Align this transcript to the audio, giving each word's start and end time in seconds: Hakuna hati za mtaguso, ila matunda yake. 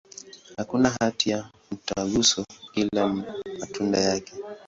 Hakuna 0.57 0.89
hati 0.99 1.29
za 1.29 1.49
mtaguso, 1.71 2.45
ila 2.75 3.07
matunda 3.59 3.99
yake. 3.99 4.33